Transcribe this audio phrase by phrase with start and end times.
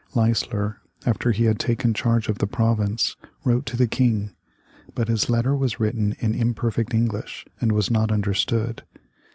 [0.15, 4.31] Leisler, after he had taken charge of the province, wrote to the King,
[4.95, 8.81] but his letter was written in imperfect English and was not understood.